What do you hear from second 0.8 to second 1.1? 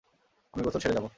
সেরে খাবো।